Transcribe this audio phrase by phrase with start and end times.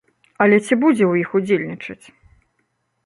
[0.45, 2.05] Але ці будзе ў іх удзельнічаць?